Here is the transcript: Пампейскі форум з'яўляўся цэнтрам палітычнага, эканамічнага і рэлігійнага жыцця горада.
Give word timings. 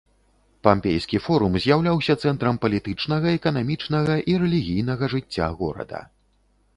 Пампейскі 0.67 1.19
форум 1.25 1.57
з'яўляўся 1.65 2.15
цэнтрам 2.29 2.57
палітычнага, 2.63 3.27
эканамічнага 3.41 4.15
і 4.33 4.39
рэлігійнага 4.45 5.05
жыцця 5.15 5.47
горада. 5.61 6.01